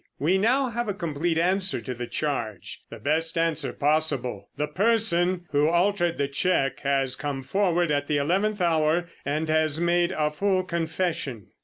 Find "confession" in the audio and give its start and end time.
10.63-11.49